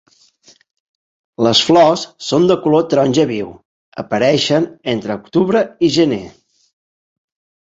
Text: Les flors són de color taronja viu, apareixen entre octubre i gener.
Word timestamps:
Les 1.47 1.59
flors 1.67 2.05
són 2.27 2.47
de 2.51 2.57
color 2.63 2.85
taronja 2.93 3.27
viu, 3.33 3.51
apareixen 4.05 4.67
entre 4.95 5.19
octubre 5.23 5.63
i 5.87 5.93
gener. 6.01 6.23